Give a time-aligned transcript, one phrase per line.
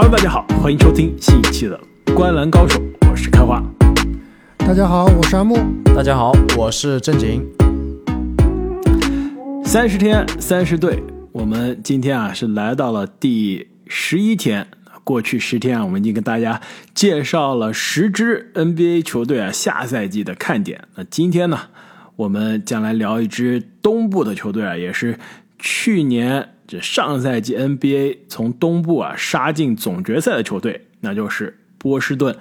[0.00, 1.76] Hello，大家好，欢迎收听新一期的
[2.14, 2.78] 《观澜高手》，
[3.10, 3.60] 我是开花。
[4.58, 5.58] 大家好，我是阿木。
[5.86, 7.44] 大家好，我是正经。
[9.64, 14.68] 三十天，三十队，我们今天啊是来到了第十一天。
[15.02, 16.60] 过去十天啊，我们已经跟大家
[16.94, 20.80] 介绍了十支 NBA 球队啊下赛季的看点。
[20.94, 21.58] 那今天呢，
[22.14, 25.18] 我们将来聊一支东部的球队啊，也是
[25.58, 32.36] 去年这上赛季 NBA 从东部啊杀进总决赛的球队，那就是波士顿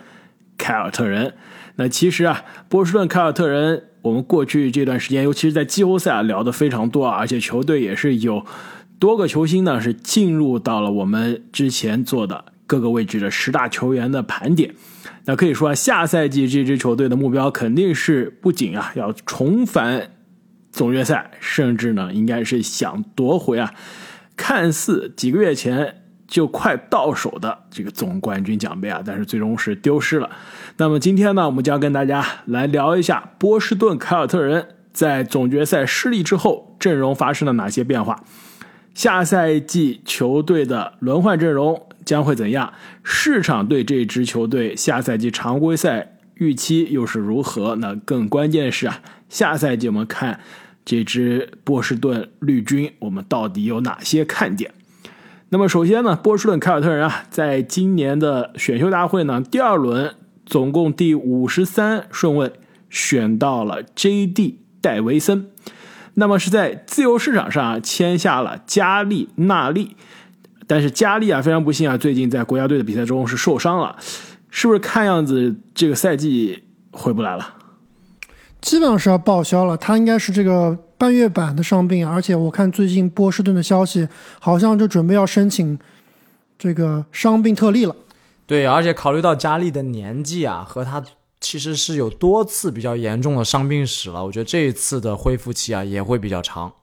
[0.58, 1.34] 凯尔特人。
[1.77, 8.45] 那其实啊，波士顿凯尔特人，我们过去这段时间，尤其是在季后赛啊聊的非常多啊，而且球队也是有
[8.99, 12.46] 多个球星呢是进入到了我们之前做的。
[12.70, 14.76] 各个位置的十大球员的盘点，
[15.23, 20.12] 那可以说啊，下赛季这支球队的目标肯定是不仅啊要重返
[20.70, 23.74] 总决赛，甚至呢应该是想夺回啊
[24.38, 30.30] 看似几个月前就快到手的这个总冠军奖杯啊，但是最终是丢失了。
[30.77, 38.24] 那么今天呢，我们将跟大家来聊一下波士顿凯尔特人在总决赛失利之后阵容发生了哪些变化，
[38.93, 41.84] 下赛季球队的轮换阵容。
[42.05, 42.71] 将会怎样？
[43.04, 47.76] 市场对这支球队下赛季常规赛预期又是如何？
[47.76, 50.40] 那更关键是啊，下赛季我们看
[50.88, 54.74] 这支波士顿绿军，我们到底有哪些看点？
[55.49, 60.15] 那么首先呢，波士顿凯尔特人啊，在今年的选秀大会呢，第二轮
[60.46, 62.54] 总共第五十三顺位
[62.90, 64.62] 选到了 J.D.
[64.80, 65.50] 戴维森，
[66.13, 69.97] 那么是在自由市场上签下了加利纳利。
[70.68, 73.97] 但是加利啊，非常不幸啊，最近在国家队的比赛中是受伤了，
[74.50, 77.56] 是不是看样子这个赛季回不来了？
[78.68, 84.06] 基本上是要报销了，他应该是这个半月板的伤病，而且我看最近波士顿的消息，
[84.42, 85.80] 好像就准备要申请
[86.59, 87.96] 这个伤病特例了。
[88.46, 91.02] 对，而且考虑到佳丽的年纪啊，和他
[91.40, 96.74] 其实是有多次比较严重的伤病史了，我觉得这一次的恢复期啊也会比较长。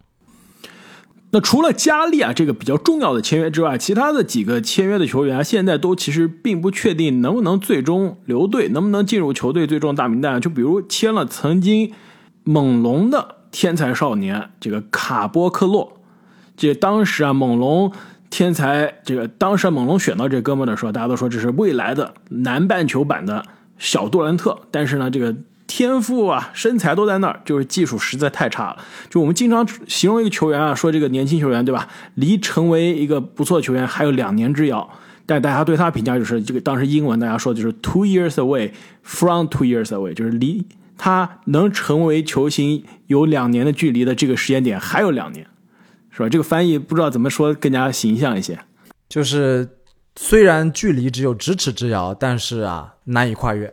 [1.34, 10.40] 那除了加利啊这个比较重要的签约之外，其他的几个签约的球员，现在都其实并不确定能不能最终留队，能不能进入球队最终大名单。
[10.40, 11.92] 就比如签了曾经
[12.44, 16.00] 猛龙的天才少年这个卡波克洛，
[16.56, 17.90] 这当时啊猛龙
[18.30, 23.44] 天才这个当时猛龙选到这哥们的时候，大家都说这是未来的南半球版的
[23.76, 25.34] 小杜兰特，但是呢这个。
[25.66, 28.84] 天赋啊，身材都在那儿，就是技术实在太差了。
[29.08, 34.88] 就我们经常形容一个球员啊，说这个年轻球员对吧，离成为一个不错的球员还有两年之遥。
[35.26, 38.70] 但大家对他评价就是，这个当时英文大家说就是 two years away
[39.02, 40.66] from two years away，就是离
[40.98, 45.46] 他能成为球星有两年的距离的这个时间点还有两年，
[46.10, 46.28] 是吧？
[46.28, 48.58] 这个翻译不知道怎么说更加形象一些，
[49.08, 49.66] 就是
[50.14, 53.72] 虽然距离只有咫尺之遥，但是啊难以跨越。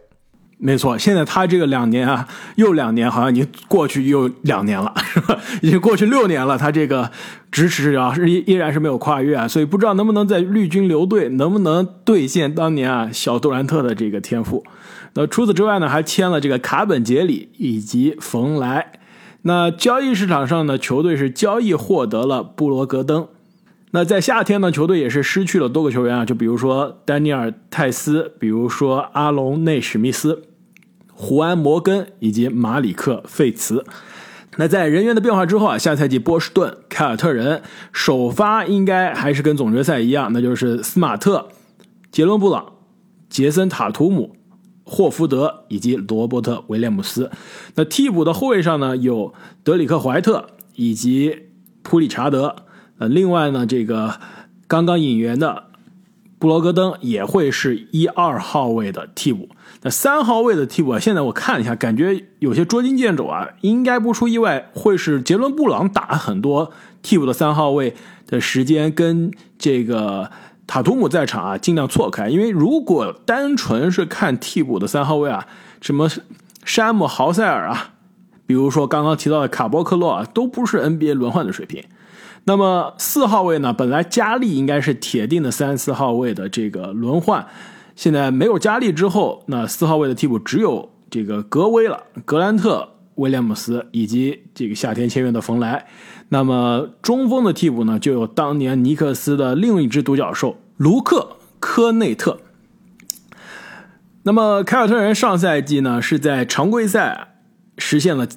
[0.64, 5.36] 没错，现在他这个两年啊，又两年，好像已经过去又两年了，是吧？
[5.64, 7.10] 已经过去六年了，他这个
[7.52, 14.64] 支持啊，是依依然是没有跨越啊，所以不知道能不能在绿军留队，能不能兑现当年啊小杜兰特的这个天赋。
[15.16, 18.92] 那除此之外呢，还签了这个卡本杰里以及冯莱。
[19.42, 23.28] 那交易市场上呢，球队是交易获得了布罗格登。
[23.94, 30.44] 那在夏天呢，球队也是失去了多个球员啊，就比如说丹尼尔泰斯，比如说阿隆内史密斯。
[31.22, 33.86] 胡安·摩根以及马里克·费茨。
[34.58, 37.62] 那在人员的变化之后啊，下赛季波士顿凯尔特人
[37.94, 41.50] 首发应该还是跟总决赛一样，那就是斯马特、
[42.12, 42.74] 杰伦·布朗、
[43.30, 44.36] 杰森·塔图姆、
[44.84, 47.30] 霍福德以及罗伯特·威廉姆斯。
[47.76, 49.32] 那替补的后卫上呢，有
[49.64, 51.44] 德里克·怀特以及
[51.84, 52.56] 普里查德。
[52.98, 54.20] 呃，另外呢，这个
[54.68, 55.66] 刚刚引援的
[56.40, 59.50] 布罗格登也会是一二号位的替补。
[59.84, 63.48] 那三号位的替补啊，现在我看了一下，感觉有些捉襟见肘啊。
[63.62, 67.96] 应该不出意外，会是杰伦布朗打很多替补的三号位
[68.28, 70.30] 的时间，跟这个
[70.68, 72.30] 塔图姆在场啊，尽量错开。
[72.30, 75.48] 因为如果单纯是看替补的三号位啊，
[75.82, 76.08] 什么
[76.64, 77.94] 山姆豪塞尔啊，
[78.46, 81.84] 比如说刚刚提到的卡波克洛啊，都不是 NBA 轮换的水平。
[82.44, 87.48] 那么四号位呢，本来加利应该是铁定的三四号位的这个轮换。
[88.02, 95.86] 现在没有加利之后，那四号位的替补只有这个格威了，格兰特、威廉姆斯以及这个夏天签约的冯莱。
[96.30, 102.40] 那么中锋的替补呢，就有当年尼克斯的另一只独角兽卢克科内特。
[104.24, 107.36] 那么凯尔特人上赛季呢，是在常规赛
[107.78, 108.28] 实现了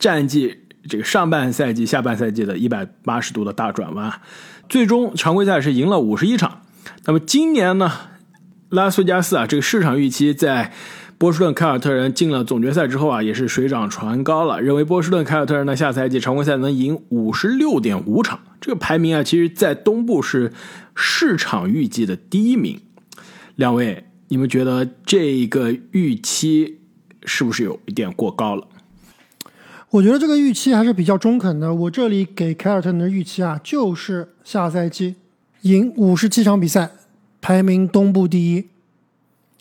[0.00, 4.20] 战绩这个上半赛季、下半赛季的一百八十度的大转弯，
[4.68, 6.62] 最终常规赛是赢了五十一场。
[7.04, 7.92] 那么今年呢，
[8.70, 10.72] 拉斯维加斯啊，这个市场预期在
[11.16, 20.52] 波士顿凯尔特人进了总决赛之后啊，也是水涨船高了，认为波士顿凯尔特人呢下赛季常规赛能赢五十六点五场，这个排名啊，其实在东部是
[20.94, 22.80] 市场预计的第一名。
[23.56, 26.80] 两位，你们觉得这个预期
[27.24, 28.68] 是不是有一点过高了？
[29.90, 31.74] 我觉得这个预期还是比较中肯的。
[31.74, 35.16] 我这里给凯尔特人的预期啊，就是下赛季
[35.62, 36.90] 赢五十七场比赛，
[37.48, 38.62] 排名东部第一。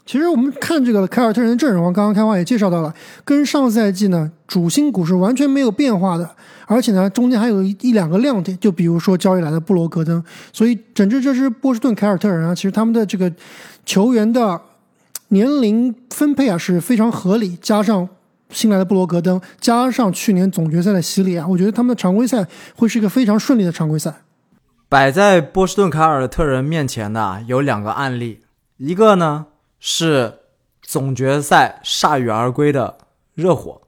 [0.06, 2.94] 其实我们看这个凯尔特人的阵容，刚刚开花也介绍到了，
[3.24, 6.30] 跟上赛季呢主心骨是完全没有变化的，
[6.66, 10.22] 而且呢中间还有一一两个亮点，就比如说交易来的布罗格登。
[10.52, 13.32] 所以整支这支波士顿凯尔特人啊，其实他们的这个
[13.86, 14.60] 球员的
[15.30, 18.10] 年龄分配啊是非常合理，加上
[18.50, 22.46] 新来的布罗格登，加上去年总决赛的洗礼啊，我觉得他们的常规赛
[22.76, 24.14] 会是一个非常顺利的常规赛。
[24.90, 28.44] 摆在波士顿凯尔特人面前的有两个案例，
[28.78, 29.48] 一个呢
[29.80, 30.40] 是
[30.82, 32.98] 总决赛铩羽而归的
[33.34, 33.82] 热火，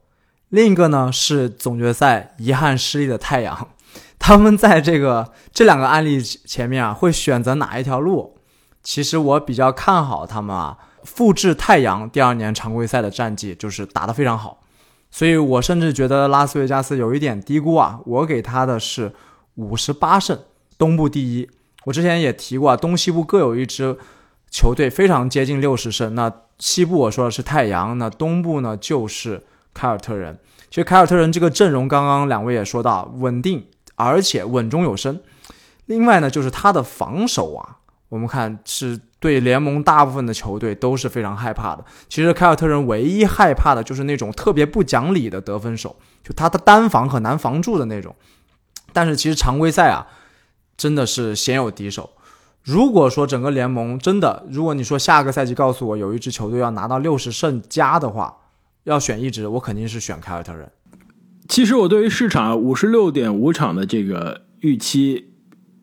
[0.50, 3.68] 另一个呢是总决赛遗憾失利的太阳。
[4.20, 8.36] 他们在这个这两个案例前面啊，会选择哪一条路？
[8.82, 14.62] 其实我比较看好他们啊，复制太阳第二年常规赛的战绩，就是打得非常好。
[15.10, 19.14] 所以我甚至觉得拉斯维加斯有一点低估啊，我给他的是
[19.54, 20.38] 五十八胜，
[20.80, 21.48] 东部第一。
[21.84, 23.96] 我之前也提过啊，东西部各有一支
[24.50, 26.14] 球队非常接近六十胜。
[26.14, 30.38] 那西部我说的是太阳，那东部呢就是凯尔特人。
[30.70, 33.66] 其实凯尔特人这个阵容，刚刚两位也说到，稳定
[33.96, 35.20] 而且稳中有升。
[35.86, 37.78] 另外呢，就是他的防守啊，
[38.08, 41.84] 我们看是对联盟大部分的球队都是非常害怕的。
[42.08, 48.14] 其实凯尔特人唯一害怕的就是那种特别不讲理的得分手，就他的单防很难防住的那种。
[48.92, 50.06] 但是其实常规赛啊，
[50.80, 52.08] 真的是鲜有敌手。
[52.62, 58.34] 如果说整个联盟真的，如果你说下个赛季告诉我有一支球队要拿到六十胜加的话，
[58.84, 60.72] 要选一支，我肯定是选凯尔特人。
[61.50, 65.34] 其实我对于市场五十六点五场的这个预期，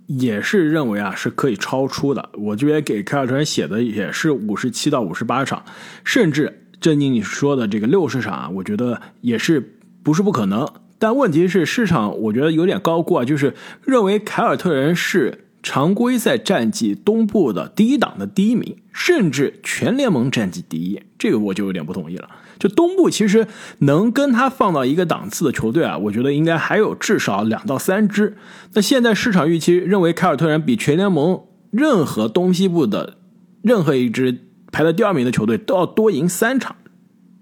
[0.07, 2.31] 也是认为啊是可以超出的。
[2.33, 5.63] 我这边给凯尔特人写的也是五十七到五十八场，
[6.03, 10.67] 甚至正经你说的这个六十场啊，我觉得也是不是不可能。
[10.99, 13.53] 但问题是市场我觉得有点高估啊，就是
[13.85, 22.29] 认为凯尔特人是常规赛战绩东部的第一档的第一名，甚至全联盟战绩第一，这个我就有点不同意了。
[22.57, 23.45] 就东部其实
[23.79, 28.35] 能跟他放到一个档次的球队啊，我觉得应该还有至少两到三支。
[28.73, 33.17] 那现在市场预期认为凯尔特人比全联盟任何东西部的
[33.61, 36.75] 任何一支排在第二名的球队都要多赢三场，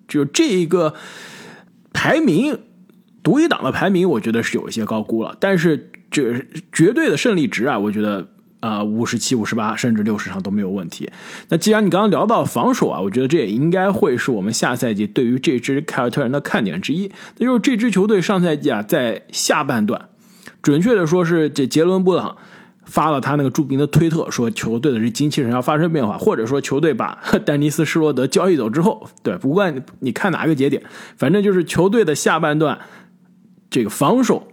[0.05, 0.95] 就这一个
[1.93, 2.59] 排名
[3.25, 5.35] 独一档的排名，我觉得是有一些高估了。
[5.41, 8.25] 但是这绝对的胜利值啊，我觉得。
[8.61, 11.07] 啊，五十七、五十八，甚至六十场都没有问题。
[11.49, 17.11] 那既然你刚刚聊到防守啊，我觉得这也应该会是我们下赛季对于这支凯尔特人的看点之一。
[17.37, 20.09] 那就是这支球队上赛季啊，在下半段，
[20.63, 22.37] 准确的说是这杰伦布朗
[22.85, 30.81] 发了他那个著名的推特，说球队的这精气神要发生变化，或者说球队把丹尼斯施罗德交易走之后，对，不管你看哪个节点，
[31.17, 32.79] 反正就是球队的下半段
[33.69, 34.47] 这个防守。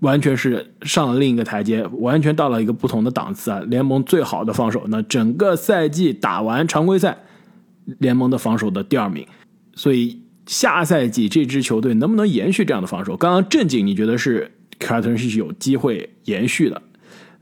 [0.00, 3.60] 完全是上了另一个台阶，完全到了一个不同的档次啊！
[3.60, 7.16] 联盟最好的防守，那整个赛季打完常规赛，
[7.98, 9.26] 联盟的防守的第二名。
[9.74, 13.16] 所以下赛季这支球队能不能延续这样的防守？
[13.16, 16.82] 刚刚正经，你觉得是凯尔特人是有机会延续的？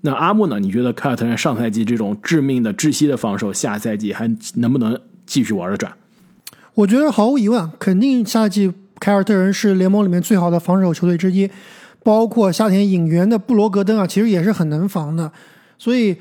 [0.02, 0.60] 那阿木呢？
[0.60, 4.96] 你觉得凯尔特人上赛季这种致命的、窒息的防守，下赛季还能不能
[5.26, 5.92] 继续玩得转？
[6.74, 11.50] 我觉得毫无疑问，肯定下赛季凯尔特人是联盟里面最好的防守球队之一。
[12.02, 15.32] 包括夏天引援的布罗格登啊，其实也是很能防的，
[15.78, 16.14] 所以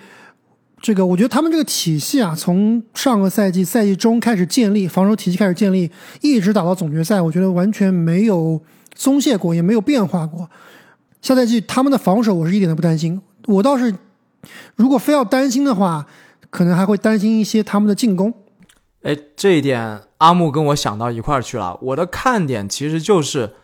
[0.79, 8.61] 这个我觉得他们这个体系啊，从上个赛季赛季中开始建立，防守体系开始建立，一直打到总决赛，我觉得完全没有
[8.95, 10.49] 松懈过，也没有变化过。
[11.21, 13.93] 下赛季他们的防守我是一点都不担心，我倒是
[14.77, 16.07] 如果非要担心的话，
[16.49, 18.33] 可能还会担心一些他们的进攻。
[19.01, 23.55] 哎，这一点阿木跟我想到一块儿去了，我的看点其实就是。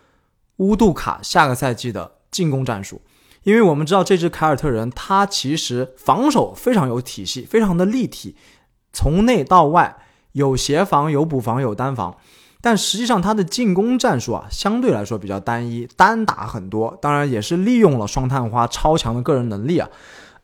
[0.60, 3.02] 乌杜卡下个赛季的进攻战术，
[3.44, 8.36] 因为我们知道这支凯尔特人，他其实防守非常有体系，非常的立体，
[8.92, 9.96] 从内到外
[10.34, 12.18] 有协防、有补防、有单防，
[12.60, 19.88] 但实际上他的进攻战术啊，相对来说比较单一，单打很多，当然也是利用了双探花超强的个人能力啊，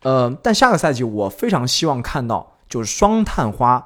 [0.03, 3.85] 呃，但下个赛季我非常希望看到就是双探花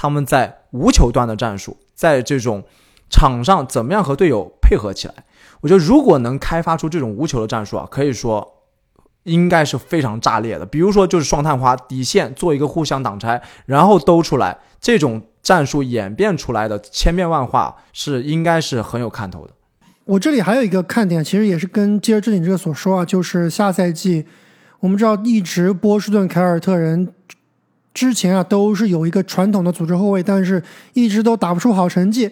[0.00, 2.64] 他们在无球端的战术，在这种
[3.10, 5.14] 场上怎么样和队友配合起来。
[5.60, 8.64] 我觉得如果能开发出这种无球的战术啊，可以说
[9.24, 10.64] 应该是非常炸裂的。
[10.64, 19.52] 比如说，就是双探花底线做一个互相挡拆，然后兜出来，这种战术演变出来的千变万化，是应该是很有看头的。
[20.06, 24.24] 我这里还有一个看点，其实也是跟接着你这个所说啊，就是下赛季
[24.78, 27.12] 我们知道一直波士顿凯尔特人
[27.92, 32.30] 之前啊都是有一个传统的组织后卫，但是一直都打不出好成绩，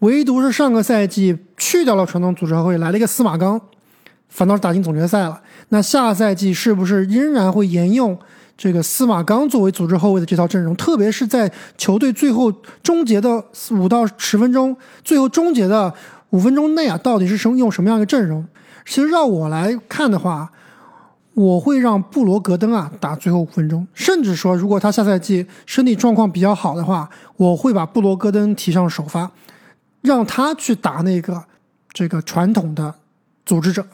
[0.00, 3.60] 唯独是上个赛季去掉了传统组织后卫，来了一个司马刚，
[4.28, 5.40] 反倒是打进总决赛了。
[5.70, 8.18] 那下赛季是不是仍然会沿用
[8.56, 10.76] 这个司马刚作为组织后卫的这套阵容？
[10.76, 15.92] 特别是在球队最后终结的五到十分钟，最后终结的
[16.30, 18.46] 五分钟内啊，到底是什用什么样的阵容？
[18.84, 20.50] 其实让我来看的话，
[21.38, 29.30] 我会让布罗格登啊打最后五分钟，甚至说，如果他下赛季身体状况比较好的话，我会把布罗格登提上首发，
[30.00, 31.44] 让他去打那个
[31.92, 32.92] 这个传统的
[33.46, 33.86] 组织者。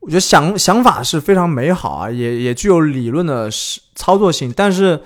[0.00, 5.02] 我觉得想想法是非常美好啊，也也具有理论的实操作性，但是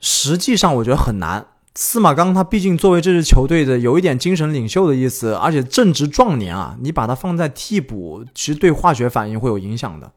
[0.00, 1.46] 实际上我觉得很难。
[1.74, 10.12] 司马刚他毕竟作为这支球队的有一点精神领袖的意思，而且正值壮年啊，你把他放在替补，其实对化学反应会有影响的。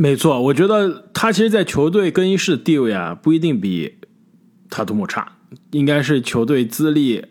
[0.00, 3.96] 没错，我觉得他其实，在球队更衣室的地位啊，不一定比
[4.70, 5.32] 塔图姆差，
[5.72, 7.26] 应该是球队资历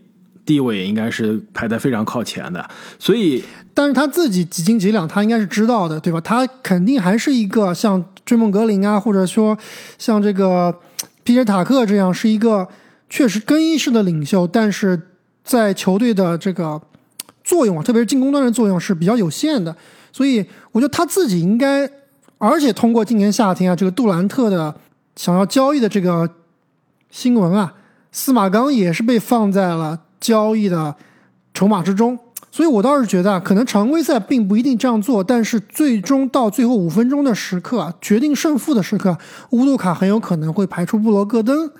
[0.46, 2.70] 地位应该是排在非常靠前的。
[3.00, 3.42] 所以，
[3.74, 6.20] 但是他自己几斤几两，他应该是知道的，对吧？
[6.20, 9.58] 他肯定还是一个像追梦格林啊，或者说
[9.98, 10.78] 像这个
[11.24, 12.68] 皮杰塔克这样，是一个
[13.10, 15.02] 确实更衣室的领袖，但是
[15.42, 16.82] 在球队的这个
[17.46, 19.74] 作用啊，特别是进攻端的作用是比较有限的。
[20.12, 21.90] 所以，我觉得他自己应该。
[22.38, 24.76] 而且通过今年夏天啊，这个杜兰特的
[25.16, 26.30] 想要交易的这个
[27.10, 27.74] 新闻啊，
[28.12, 30.96] 司马刚也是被放在了交易的
[31.54, 32.20] 筹码之中。
[32.50, 39.18] 所以我倒是觉得啊，可能常规赛并不一定这样做，但是最终到最后五分钟的时刻，决定胜负的时刻，
[39.52, 41.72] 乌杜卡很有可能会排出布罗戈登，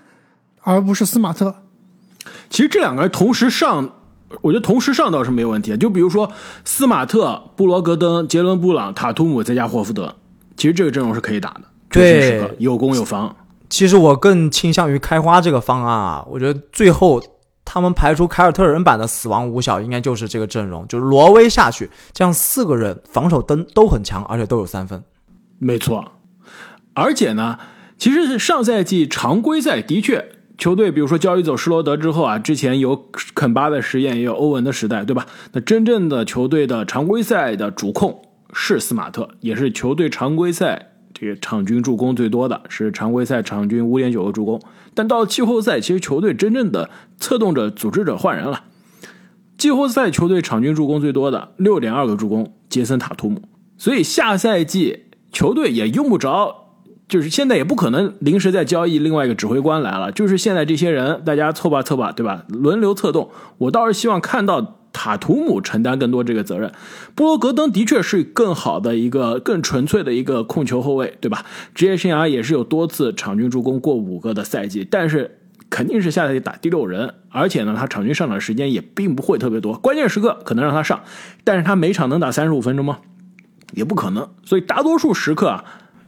[0.62, 1.56] 而不是斯马特。
[2.50, 3.90] 其实这两个人同时上，
[4.42, 5.76] 我觉得同时上倒是没有问题。
[5.78, 6.32] 就比如说
[6.64, 10.16] 斯马特、布罗格登、杰伦布朗、塔图姆再加霍福德。
[10.58, 13.34] 其实这个阵容是可以打的，对，有攻有防。
[13.70, 17.22] 其实我更倾向于开花这个方案啊，我觉得最后
[17.64, 25.04] 他们排除凯尔特人版的死亡五小，应该就是这个阵容，就是罗威下去，这样四个人防守灯都很强，而且都有三分。
[25.60, 26.14] 没错，
[26.94, 27.60] 而且呢，
[27.98, 32.96] 其实是上赛季常规赛的确，球队比如说交易走施罗德之后啊，之前有
[33.36, 35.26] 肯巴的实验，也有欧文的时代，对吧？
[35.52, 38.22] 那真正的球队的常规赛的主控。
[38.54, 44.62] 是斯马特，也是球队常规赛这个场均助攻最多的，是常规赛场均五点九个助攻。
[44.94, 48.64] 但到季后赛，其实球队真正的策动者、组织者换人了。
[49.58, 53.42] 季后赛球队场均助攻最多的六点二个助攻，杰森塔图姆。
[53.78, 56.74] 所以下赛季球队也用不着，
[57.08, 60.12] 就是现在也不可能临时再交易另外一个指挥官来了。
[60.12, 62.46] 就是现在这些人，大家凑吧凑吧，对吧？
[62.50, 63.30] 轮流策动。
[63.58, 64.76] 我倒是希望看到。
[64.98, 66.72] 塔图姆承担更多这个责任，
[67.14, 71.46] 布罗格登的确是更好的一个、更纯粹的一个控球后卫，对吧？
[71.76, 75.38] 职业生涯也是有多次场均助攻过五个的赛季，但是
[75.70, 81.04] 肯定是下赛季打第六人，而且呢，他场均上场时间也并不会特别多，关键时刻可能让他上，
[81.44, 82.98] 但是他每场能打三十五分钟吗？
[83.74, 85.64] 也不可能，所以大多数时刻啊。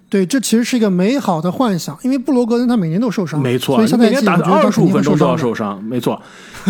[0.10, 6.20] 对，这其实是一个美好的幻想，因为布罗格登他每年都受伤，没错，所以下赛季打二十五分钟都要受伤，没错。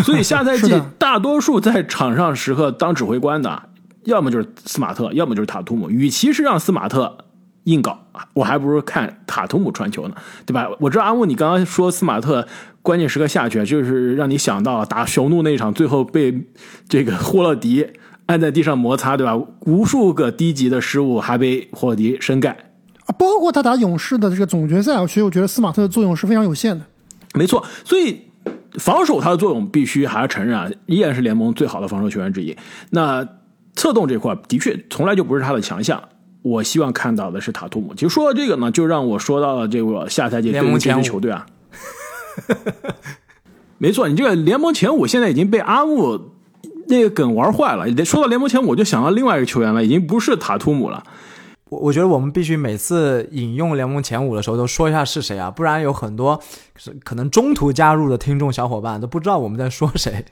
[0.04, 3.62] 所以 下赛季大多数在场上时刻当指挥官的，
[4.04, 5.88] 要么就是斯马特，要么就是塔图姆。
[5.88, 7.16] 与其是让斯马特
[7.64, 7.98] 硬搞，
[8.34, 10.68] 我还不如看塔图姆传球呢，对吧？
[10.78, 12.46] 我知道阿木，你刚刚说斯马特
[12.82, 16.46] 关键时刻下去，就是让你想到打雄鹿那场，最后被
[16.88, 17.86] 这个霍勒迪
[18.26, 19.34] 按在地上摩擦，对吧？
[19.60, 22.56] 无数个低级的失误还被霍勒迪深盖。
[23.12, 26.84] 包括他打勇士的这个总决赛，其实我觉得斯马特的作用是非常有限的。
[27.34, 28.20] 没错，所以
[28.74, 32.56] 防守他的作用必须还是承认啊，依然是联盟最好的防守球员之一。
[32.90, 33.26] 那
[33.74, 36.02] 策动这块的确从来就不是他的强项。
[36.42, 37.92] 我希望看到的是塔图姆。
[37.94, 41.44] 其实说到这个呢，就让我说到了这个下赛季联盟前五球队啊。
[43.76, 46.32] 没错，你这个联盟前五现在已经被阿木
[46.88, 47.86] 那个梗玩坏了。
[48.04, 51.02] 说到联盟前五，我就想到另外一个球员了，已经不是塔图姆了。
[51.70, 56.40] 我我觉得我们必须每次引用联盟前五的时候都说一下是谁啊，不然有很多
[57.04, 60.24] 可能中途加入的听众小伙伴都不知道我们在说谁。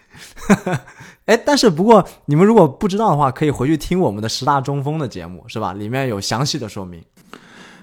[1.26, 5.72] 哎，但是不过你们如果不知道的话，可以回去听我们的十大中锋的节目，是吧？
[5.72, 7.00] 里面有详细的说明。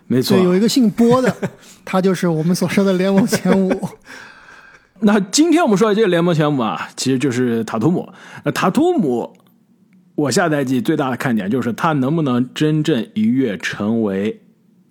[0.07, 1.33] 没错，有一个姓波的，
[1.85, 3.89] 他就是我们所说的联盟前五。
[4.99, 8.11] 那今天我们说的这个联盟前五啊，其实就是塔图姆。
[8.43, 9.33] 那塔图姆。
[10.15, 14.41] 我下赛季最大的看点就是他能不能真正一跃成为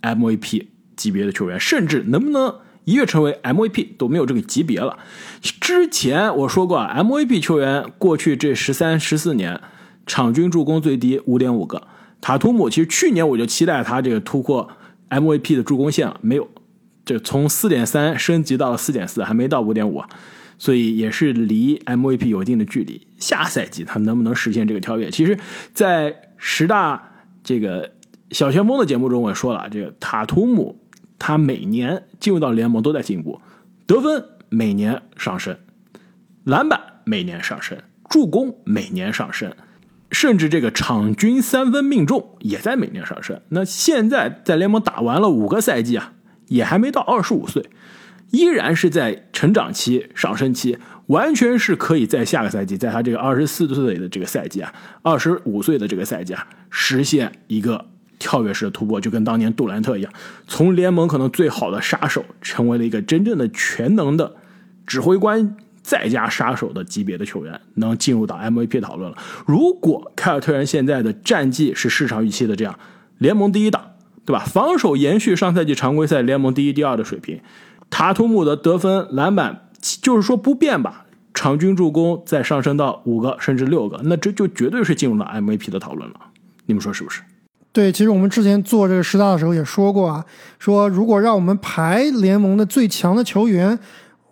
[0.03, 0.67] MVP
[0.97, 2.55] 级别的球员，甚至能不能
[2.85, 4.99] 一跃成为 MVP 都没有这个级别了。
[5.41, 9.59] 之前我说过啊，MVP 球员过去这十三、十四年
[10.07, 11.87] 场均助攻最低五点五个。
[12.21, 14.69] 塔图姆其实去年我就期待他这个突破
[15.09, 16.49] MVP 的助攻线了，没有，
[17.05, 20.03] 这从四点三升级到了四点四，还没到五点五。
[20.59, 23.07] 所以也是离 MVP 有一定的距离。
[23.19, 25.11] 下赛季他能不能实现这个跳跃？
[25.11, 25.39] 其实，
[25.73, 27.11] 在十大
[27.43, 27.93] 这个
[28.31, 30.81] 小前锋的节目中，我也说了，这个塔图姆
[31.19, 33.41] 他每年进入到联盟都在进步，
[33.87, 35.57] 得分每年上升，
[36.45, 39.53] 篮板每年上升，助攻每年上升，
[40.11, 43.41] 甚至这个场均三分命中也在每年上升。
[43.49, 46.13] 那现在在联盟打完了五个赛季啊，
[46.49, 47.65] 也还没到二十五岁。
[48.31, 57.87] 依然是在成长期、上升期，完全是可以在下个赛季，在他这个二十四岁的这个赛季啊，二十五岁的这个赛季啊，实现一个
[58.19, 60.13] 跳跃式的突破，就跟当年杜兰特一样，
[60.47, 64.35] 从联盟可能最好的杀手，成为了一个真正的全能的
[64.87, 69.19] 指挥官再加杀手的级别的球员，能进入到 MVP 讨论了。
[69.47, 72.79] 如果凯尔特人现在的战绩是市场预期的这样，
[73.19, 73.93] 联盟第一档，
[74.25, 74.43] 对吧？
[74.47, 77.39] 防守延续上赛季常规赛联盟第一、第二的水平。
[77.91, 79.69] 塔图姆的得分、篮板，
[80.03, 81.07] 就是说不变吧。
[81.33, 86.15] 场均助攻再上升到五个甚至六个，那这就绝对是进入了 MVP 的讨论了。
[86.67, 87.23] 你们说是不是？
[87.73, 90.25] 对，其实我们之前做这个十大的时候也说过啊，
[90.61, 93.77] 说如果让我们排联盟的最强的球员，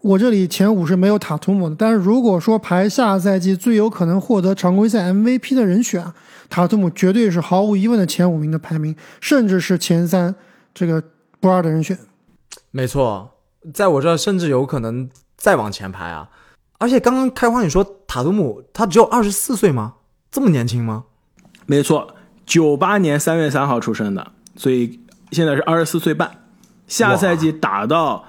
[0.00, 1.74] 我这里前五是没有塔图姆的。
[1.76, 6.06] 但是如果说排下赛季最有可能获得常规赛 MVP 的人选，
[6.48, 10.32] 塔图姆绝对是毫无疑问的前五名的排名，甚至是前三
[10.72, 11.02] 这个
[11.40, 11.98] 不二的人选。
[12.70, 13.31] 没错。
[13.72, 16.28] 在我这甚至有可能再往前排啊！
[16.78, 19.94] 而且刚刚开花你说塔图姆他只有二十四岁吗？
[20.30, 21.04] 这么年轻吗？
[21.66, 26.38] 没错，九八年三月三号出生的，所以现在是二十四岁半。
[26.88, 28.24] 下赛季打到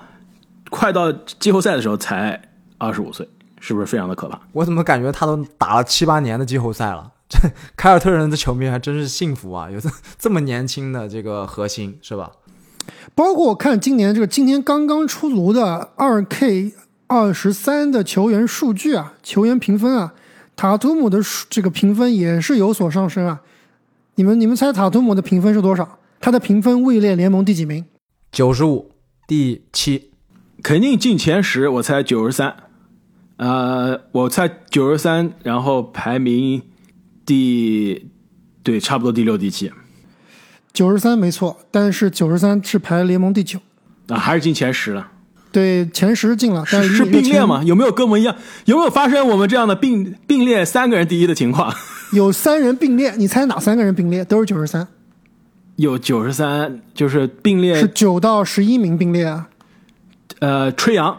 [0.69, 2.39] 快到季后赛的时候才
[2.77, 3.27] 二十五岁，
[3.59, 4.39] 是不是非常的可怕？
[4.51, 7.11] 我怎么感觉他都打了七八年的季后赛了？
[7.27, 7.39] 这
[7.75, 9.69] 凯尔特人的球迷还真是幸福啊！
[9.69, 12.31] 有这这么年轻的这个核心，是吧？
[13.15, 16.73] 包括我看今年这个今天刚刚出炉的二 K
[17.07, 20.13] 二十三的球员数据啊，球员评分啊，
[20.55, 21.19] 塔图姆的
[21.49, 23.41] 这个评分也是有所上升啊。
[24.15, 25.99] 你们你们猜塔图姆的评分是多少？
[26.19, 27.85] 他的评分位列联盟第几名？
[28.31, 28.91] 九十五，
[29.27, 30.11] 第七，
[30.63, 31.67] 肯定进前十。
[31.67, 32.55] 我猜九十三，
[33.37, 36.61] 呃，我猜九十三，然后排名
[37.25, 38.09] 第，
[38.63, 39.71] 对，差不多第六、第七。
[40.73, 43.59] 九十三没错，但是九十三是排联盟第九，
[44.07, 45.07] 啊，还是进前十了。
[45.51, 47.61] 对，前十进了，但是是并列吗？
[47.63, 48.35] 有没有跟我们一样？
[48.65, 51.71] 有没有发生我们这样的并并列三个人第一的情况？
[52.11, 54.25] 有三人并列，你猜哪三个人并列？
[54.25, 54.87] 都是九十三。
[55.77, 59.47] 有九十三，就是并列是九到十一名并列啊。
[60.39, 61.15] 呃，吹杨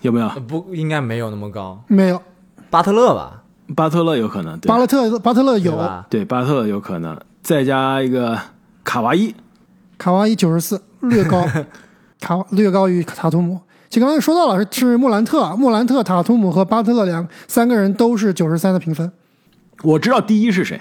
[0.00, 0.28] 有没有？
[0.48, 1.84] 不应该没有那么高。
[1.88, 2.22] 没有，
[2.70, 3.42] 巴特勒吧？
[3.76, 4.58] 巴特勒有可能。
[4.60, 8.38] 巴勒特巴特勒有，对，巴特勒有可能，再加一个。
[8.88, 9.34] 卡哇伊，
[9.98, 11.46] 卡哇伊九十四，略高，
[12.18, 13.60] 卡略高于塔图姆。
[13.90, 19.12] 其实刚才说到了，是莫兰特、莫兰特、塔图姆和巴特勒两三个人都是九十三的评分。
[19.82, 20.80] 我知道第一是谁，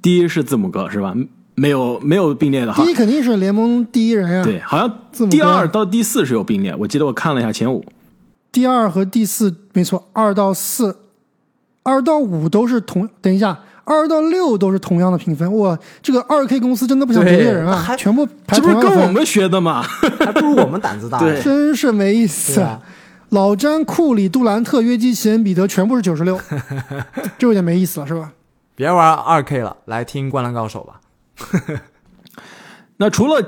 [0.00, 1.14] 第一是字母哥是吧？
[1.54, 2.82] 没有没有并列的哈。
[2.82, 4.42] 第一肯定是联盟第一人呀。
[4.42, 6.74] 对，好像第二到第四是有并列。
[6.76, 7.84] 我记得我看了一下前五，
[8.50, 10.96] 第二和第四没错，二到四，
[11.82, 13.06] 二到五都是同。
[13.20, 13.58] 等一下。
[13.84, 19.82] 二到六都是同样的评分，哇，这个二 K 公司真的不想得罪人啊，还全部排这不是跟我们学的吗？
[19.82, 22.66] 还不如我们胆子大，真是没意思。
[23.30, 26.38] 老詹、库里、杜兰特、约基奇、恩比德全部是九十六，
[27.36, 28.30] 这有点没意思了，是吧？
[28.76, 31.80] 别玩二 K 了，来听《灌篮高手》吧。
[32.98, 33.44] 那除了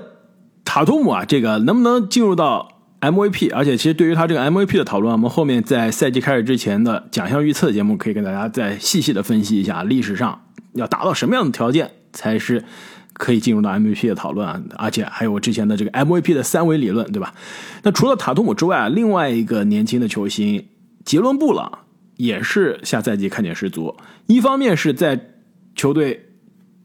[0.64, 2.75] 塔图姆啊，这个能不能进入到
[3.12, 10.40] ？MVP，而且其实对于他这个 MVP 的讨论，我们后面在赛季开始之前的奖项预测节目可以跟大家再细细的分析一下，历史上
[10.74, 12.64] 要达到什么样的条件才是
[13.12, 14.60] 可以进入到 MVP 的讨论啊？
[14.76, 17.34] 而且还有我之前的这个 MVP 的三维理论，对吧？
[17.82, 20.66] 那除了塔图姆之外啊，另外一个年轻的球星
[21.04, 21.80] 杰伦布朗
[22.16, 23.96] 也是下赛季看点十足。
[24.26, 25.32] 一方面是在
[25.74, 26.22] 球队。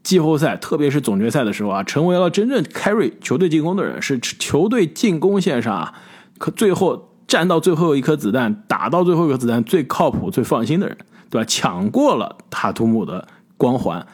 [0.04, 5.94] 季后赛，特别是总决赛的时候啊，成为了真正 carry 球队进攻的人，是球队进攻线上啊，
[6.38, 10.96] 可最后站到最后一颗子弹，打到最后一颗子弹最靠谱、最放心的人，
[11.30, 11.44] 对吧？
[11.48, 14.06] 抢过了塔图姆的光环，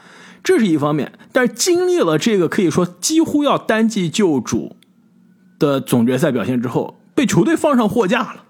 [0.45, 1.13] 这是一方面。
[1.33, 4.77] 但是经历了这个可以说几乎要单季救主
[5.59, 8.45] 的总决赛表现之后，被球队放上货架了，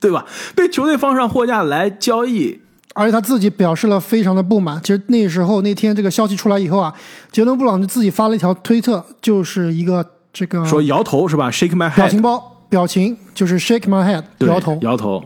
[0.00, 0.26] 对吧？
[0.54, 2.60] 被球队放上货架来交易。
[2.94, 4.80] 而且他自己表示了非常的不满。
[4.82, 6.92] 其实那时候那天这个消息出来以后啊，
[7.30, 14.78] 杰伦布朗就自己发了一条推特，就是一个这个说摇头是吧？Shake my 表 head，表情包，表情就是 shake my head，摇头。
[14.82, 15.24] 摇头。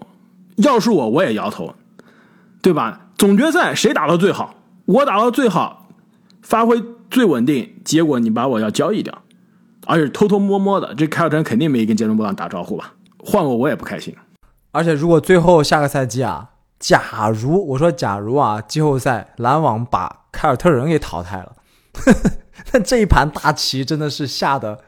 [0.56, 1.74] 要是我，我也摇头，
[2.60, 3.08] 对吧？
[3.16, 4.54] 总决赛谁打到最好？
[4.84, 5.88] 我打到最好，
[6.42, 9.22] 发挥最稳定，结果你把我要交易掉，
[9.86, 12.92] 而且偷偷摸摸的，这凯尔特人肯定没跟杰伦布朗打招呼吧？
[13.18, 14.14] 换我我也不开心。
[14.72, 21.56] 而且如果最后下个赛季啊，假如我说假如啊，季后赛篮网把凯尔特人给淘汰了，
[22.72, 24.80] 那这一盘大棋真的是下的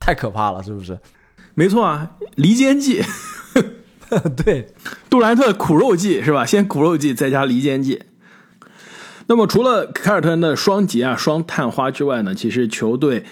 [0.00, 0.98] 太可怕了，是不是？
[1.54, 3.02] 没错啊，离间计，
[4.42, 4.68] 对，
[5.10, 6.46] 杜兰特苦肉计是吧？
[6.46, 8.02] 先苦肉计，再加离间计。
[9.26, 13.24] 那么除了凯尔特人的双节啊、双探花之外呢，其实球队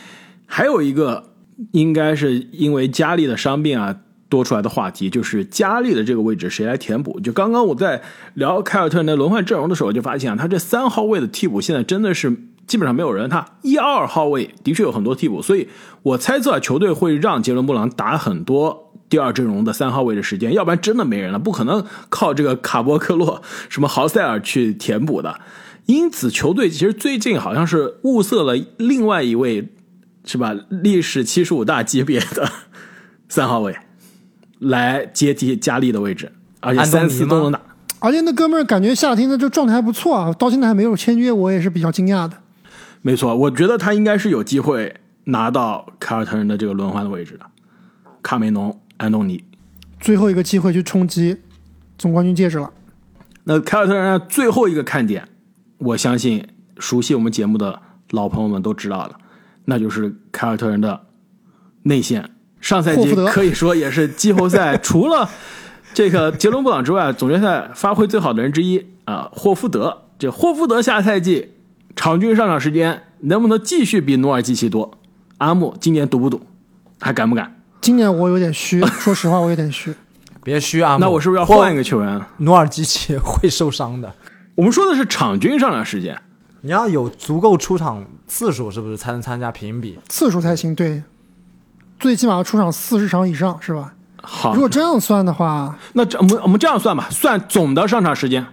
[0.47, 1.33] 还有一个
[1.73, 3.97] 应该是因为加利的伤病啊
[4.29, 7.19] 多出来的话题，就是加利的这个位置谁来填补？
[7.21, 8.03] 就刚刚我在
[8.35, 12.37] 聊凯尔特人的轮换阵容的时候，就发现啊，他这三号位的替补现在真的是
[12.71, 15.67] 基本上没有人，他一二号位的确有很多替补，所以
[16.05, 18.93] 我猜测啊球队会让杰伦布朗打很多。
[19.09, 25.41] 第二阵容的三号位的时间，要不然真的没人了，不可能靠这个卡波克洛、什么豪塞尔去填补的。
[25.87, 29.69] 因此，球队其实最近好像是物色了另外一位，
[30.25, 30.55] 是吧？
[30.69, 32.49] 历史七十五大级别的
[33.29, 33.77] 三号位
[34.61, 36.31] 来接替加利的位置，
[36.61, 37.61] 而且三次都能打。
[37.99, 42.40] 而且那哥们儿感觉夏天的这状态还不错啊，到现在还没有签约，我也是比较惊讶的。
[43.03, 47.47] 没错，我觉得他应该是有机会拿到凯尔特人的这个轮换的位置的。
[48.23, 49.43] 卡梅隆、安东尼，
[49.99, 51.39] 最后一个机会去冲击
[51.97, 52.71] 总冠军戒指了。
[53.45, 55.27] 那凯尔特人的最后一个看点，
[55.79, 56.47] 我相信
[56.79, 59.17] 熟悉我们节目的老朋友们都知道了，
[59.65, 61.07] 那就是凯尔特人的
[61.85, 62.31] 内线。
[62.61, 65.31] 上赛季可以说也是季后赛除了
[65.95, 70.03] 这个杰伦布朗之外，总决赛发挥最好的人之一啊，霍福德。
[70.19, 71.53] 这霍福德下赛季
[72.01, 74.99] 场均上场时间能不能继续比努尔基奇多？
[75.37, 76.41] 阿木今年赌不赌？
[76.99, 77.61] 还敢不敢？
[77.83, 79.95] 今年我有点虚， 说实话我有点虚。
[80.43, 80.97] 别虚啊！
[80.99, 82.19] 那我是不是要换一个球员？
[82.39, 84.11] 努尔基奇会受伤的。
[84.55, 86.19] 我们说的是场均上场时间。
[86.63, 89.99] 你要有足够出场次数，是不是才能参加评比？
[90.09, 91.03] 次数才行，对，
[91.99, 93.93] 最起码要出场四十场以上，是吧？
[94.23, 98.47] 好，如果这样算的话，那这我们我们这样算吧，算总的上场时间，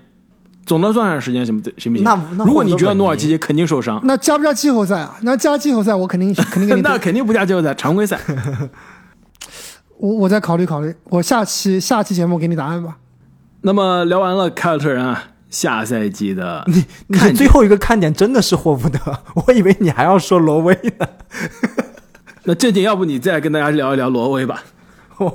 [0.67, 2.03] 总的上时间行不行不行？
[2.03, 5.17] 那那如果你觉得努尔基奇肯定受伤，那加不加季后赛啊？
[5.21, 8.19] 那加季后赛，我肯定 肯定给你那肯定不加季后赛，常规赛。
[9.97, 12.97] 我我再考虑考虑，我下期下期节目给你答案吧。
[13.61, 16.63] 那么聊完了凯尔特人啊，下赛季的
[17.07, 18.99] 你看最后一个看点真的是霍福德，
[19.47, 21.07] 我以为你还要说罗威呢。
[22.43, 24.63] 那正经，要不你再跟大家聊一聊罗威吧？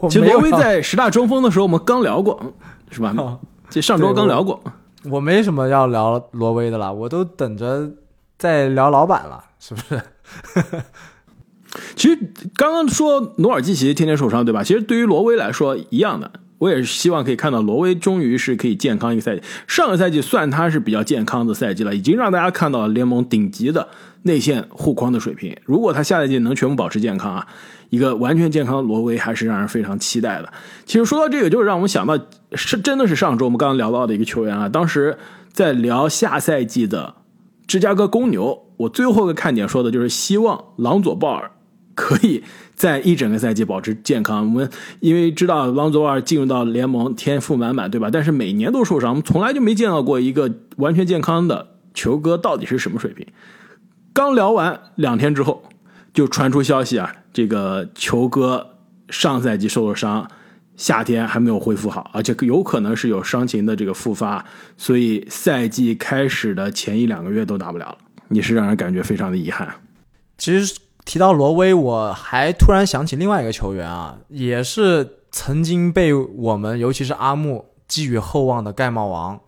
[0.09, 2.55] 其实没有要罗威在十大中锋的时候，我们刚聊过，
[2.91, 3.41] 是吧哦？
[3.69, 4.63] 这上周刚聊过。
[5.11, 7.91] 我没什么要聊罗威的了，我都等着
[8.39, 10.03] 再聊老板了，是不是？
[11.97, 12.19] 其实
[12.55, 14.63] 刚刚说努尔基奇天天受伤，对吧？
[14.63, 19.43] 其实对于罗威来说一样的，我也是希望可以看到罗威终于是可以健康一个赛季。
[19.67, 23.89] 上个赛季算他是比较健康的赛季了，已经让大家看到了联盟顶级的
[24.23, 25.57] 内线护框的水平。
[25.65, 27.47] 如果他下赛季能全部保持健康啊，
[27.91, 30.53] 一个完全健康的罗威还是让人非常期待的。
[30.85, 32.19] 其实说到这个，就是让我们想到
[32.53, 35.19] 是真的是上周我们刚刚聊到的一个球员啊，当时
[35.53, 37.15] 在聊下赛季的
[37.67, 41.51] 芝加哥公牛，我最后一个看点说的就是希望朗佐鲍尔
[41.95, 42.43] 可以
[42.75, 44.45] 在一整个赛季保持健康。
[44.47, 48.09] 我们因为知道朗佐鲍尔进入到联盟天赋满满，对吧？
[48.11, 53.27] 但是每年都受伤，我们从来就没见到过一个完全健康的球哥到底是什么水平。
[54.13, 55.63] 刚聊完两天之后，
[56.13, 58.77] 就传出消息啊，这个球哥
[59.09, 60.29] 上赛季受了伤，
[60.77, 64.45] 夏天还没有恢复好，而且有可能是有伤情的这个复发，
[64.77, 67.99] 所以赛季开始的前一两个月都打不了了，
[68.31, 69.69] 也是让人感觉非常的遗憾。
[70.37, 79.41] 其实提到罗威，我还突然想起另外一个球员啊，也是曾经被我们，尤其是阿木寄予厚望的盖帽王，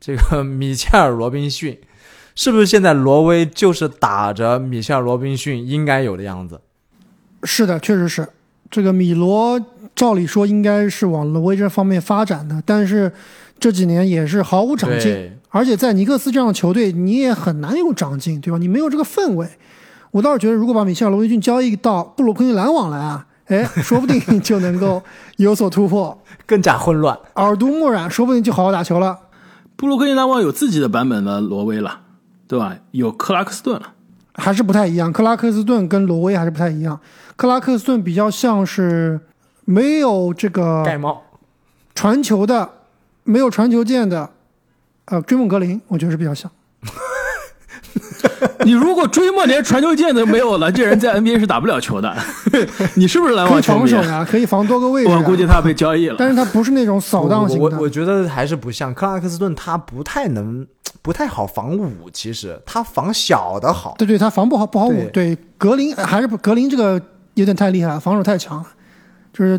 [0.00, 1.80] 这个米切尔·罗宾逊，
[2.40, 6.60] 是不是现在挪威就是打着米切尔·罗宾逊应该有的样子？
[7.42, 8.28] 是的，确实是
[8.70, 9.60] 这个米罗，
[9.96, 13.10] 照理说应该是往挪威这方面发展的，但是
[13.58, 18.58] 这几年也是毫无长进，而且在尼克斯这样的球队，你也很难有长进，对吧？
[18.58, 19.44] 你没有这个氛围。
[20.12, 25.02] 我倒是觉得，如果把米切尔·罗宾逊交易到布鲁克林篮网来啊，哎，说不定就能够
[25.38, 27.18] 有所突破， 更加混乱。
[27.34, 29.18] 耳濡目染，说不定就好好打球了。
[29.74, 32.02] 布鲁克林篮网有自己的版本的挪威了，
[32.48, 32.74] 对吧？
[32.90, 33.92] 有克拉克斯顿了。
[34.34, 36.98] 还是不太一样，克拉克斯顿跟罗威还是不太一样。
[37.36, 39.20] 克拉克斯顿比较像是
[39.64, 41.22] 没有这个盖帽，
[41.94, 42.70] 传球的，
[43.24, 44.30] 没有传球键的，
[45.06, 46.50] 呃，追梦格林，我觉得是比较像。
[48.64, 52.14] 你如果追梦连传球键都没有了，这人在 NBA 是打不了球的。
[52.94, 54.02] 你是不是篮网球迷防守？
[54.08, 55.18] 呀，可以防多个位置、啊。
[55.18, 56.16] 我估计他被交易了。
[56.18, 57.64] 但是他不是那种扫荡型的。
[57.64, 60.66] 我我我觉得还是不像克拉克斯顿，他不太能，
[61.08, 62.10] 不太好防五。
[62.12, 63.94] 其实他防小的好。
[63.96, 65.08] 对对，他防不好不好对五。
[65.08, 67.00] 对，格林还是不格林这个
[67.32, 68.66] 有点太厉害了，防守太强了，
[69.32, 69.58] 就是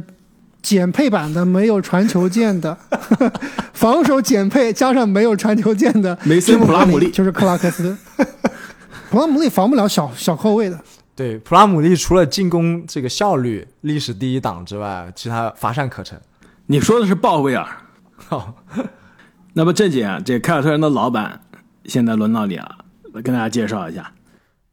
[0.62, 2.78] 减配版的没有传球键的，
[3.74, 7.98] 防守减配加上没有传球键的梅森普拉姆利就是克拉克斯顿。
[9.10, 10.80] 普拉姆利防不了小小后卫的，
[11.16, 16.22] 对，普拉姆利除了进攻这个效率历史第一档之外，其他乏善可陈。
[16.68, 17.66] 你说的是鲍威尔。
[18.16, 18.54] 好，
[19.54, 21.42] 那么正经啊，这凯尔特人的老板
[21.86, 24.14] 现在轮到你了，跟大家介绍一下。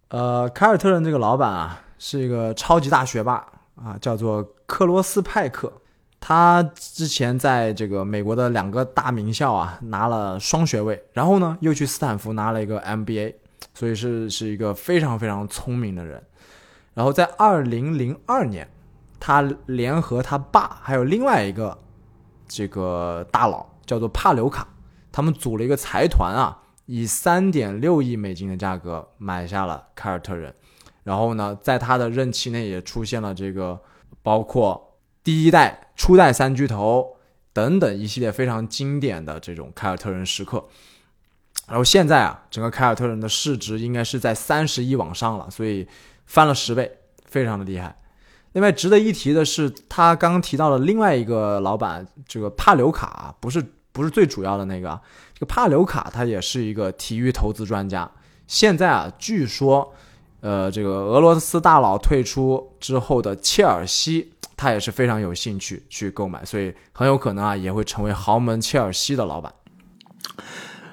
[0.08, 5.72] 呃，凯尔特人这个老板啊，是一个超级大学霸啊，叫做克罗斯派克。
[6.20, 13.34] 他之前在这个美国的两个大名校啊拿了双学位，然后呢又去斯坦福拿了一个 MBA，
[13.74, 16.22] 所以是是一个非常非常聪明的人。
[16.94, 18.68] 然后在二零零二年，
[19.20, 21.76] 他联合他爸还有另外一个
[22.48, 24.66] 这个大佬叫做帕留卡，
[25.12, 30.54] 他们组了一个财团啊，以三点六亿美金的价格买下了凯尔特人。
[31.04, 33.80] 然后呢，在他的任期内也出现了这个
[34.22, 37.16] 包括第一代、初代三巨头
[37.52, 40.64] 等等一系列非常经典的这种凯尔特人时刻。
[41.68, 45.86] 然后现在啊，整个凯尔特人的市值应该是在三十亿往上了，所以
[46.26, 47.96] 翻了十倍，非常的厉害。
[48.56, 54.98] 另外值得一提的是，他刚刚提到的另外一个老板，这个帕留卡啊不是不是最主要的那个，
[55.34, 58.10] 这个帕留卡他也是一个体育投资专家。
[58.46, 59.92] 现在啊，据说，
[60.40, 69.52] 呃，这个俄罗斯大佬退出之后的切尔西，他也是非常有兴趣去购买，所以很有可能啊，也会成为豪门切尔西的老板。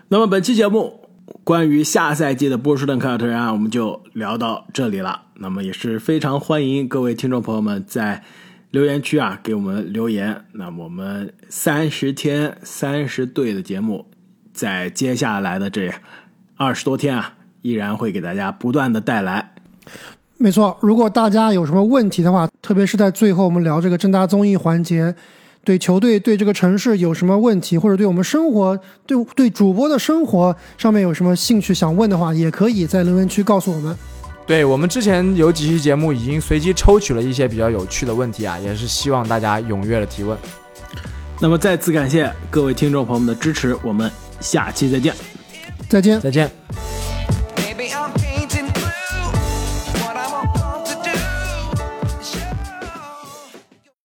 [0.10, 1.08] 那么本期节目
[1.46, 5.22] 关于下赛季的波士顿凯尔特人啊，我们就聊到这里了。
[5.36, 8.24] 那么也是非常欢迎各位听众朋友们在
[8.72, 10.46] 留言区啊给我们留言。
[10.54, 14.06] 那我们三十天三十队的节目，
[14.54, 15.92] 在接下来的这
[16.56, 19.54] 二十多天啊，依然会给大家不断的带来。
[20.38, 20.78] 没错。
[20.82, 25.16] 如果大家有什么问题的话，特别是在最后我们聊这个正大综艺环节，
[25.64, 33.98] 对球队、对这个城市有什么问题，或者对我们生活、对对主播的生活上面有什么兴趣想问的话，也可以在留言区告诉我们。
[34.46, 40.38] 对我们之前有几期节目已经随机抽取了一些比较有趣的问题啊，也是希望大家踊跃的提问。
[41.40, 45.14] 那么再次感谢各位听众朋友们的支持，我们下期再见。
[45.90, 46.20] 再见。
[46.22, 46.50] 再见。